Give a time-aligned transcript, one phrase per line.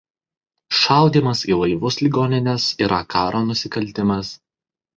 [0.77, 4.37] Šaudymas į laivus ligonines yra karo nusikaltimas.